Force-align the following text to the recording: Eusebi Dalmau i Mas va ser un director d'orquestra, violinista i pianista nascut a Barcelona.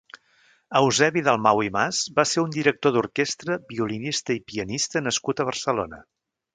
Eusebi 0.79 1.23
Dalmau 1.27 1.61
i 1.65 1.69
Mas 1.75 2.01
va 2.21 2.27
ser 2.31 2.45
un 2.47 2.57
director 2.57 2.97
d'orquestra, 2.97 3.61
violinista 3.77 4.37
i 4.41 4.45
pianista 4.51 5.07
nascut 5.11 5.41
a 5.47 5.51
Barcelona. 5.55 6.07